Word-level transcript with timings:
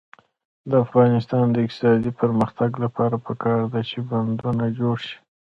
د 0.69 0.71
افغانستان 0.85 1.45
د 1.51 1.55
اقتصادي 1.65 2.11
پرمختګ 2.21 2.71
لپاره 2.83 3.15
پکار 3.27 3.61
ده 3.73 3.81
چې 3.89 3.97
بندونه 4.09 4.65
جوړ 4.79 4.95
شي. 5.07 5.17